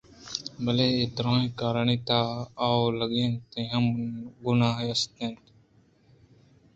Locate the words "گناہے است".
4.45-5.09